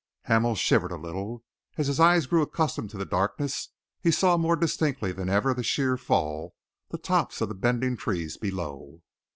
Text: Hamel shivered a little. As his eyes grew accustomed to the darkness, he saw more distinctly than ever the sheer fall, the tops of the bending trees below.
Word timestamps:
Hamel 0.23 0.55
shivered 0.55 0.91
a 0.91 0.95
little. 0.97 1.43
As 1.77 1.85
his 1.85 1.99
eyes 1.99 2.25
grew 2.25 2.41
accustomed 2.41 2.89
to 2.89 2.97
the 2.97 3.05
darkness, 3.05 3.69
he 4.01 4.09
saw 4.09 4.35
more 4.35 4.55
distinctly 4.55 5.11
than 5.11 5.29
ever 5.29 5.53
the 5.53 5.61
sheer 5.61 5.95
fall, 5.95 6.55
the 6.89 6.97
tops 6.97 7.39
of 7.39 7.49
the 7.49 7.53
bending 7.53 7.95
trees 7.97 8.35
below. 8.35 9.03